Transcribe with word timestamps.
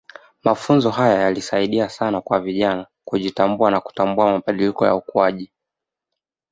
Mafunzo 0.43 0.91
haya 0.91 1.17
yalisaidia 1.21 1.89
sana 1.89 2.21
kwa 2.21 2.39
vijana 2.39 2.87
kujitambua 3.05 3.71
na 3.71 3.81
kutambua 3.81 4.31
mabadiliko 4.31 4.85
ya 4.85 4.95
ukuaji 4.95 5.51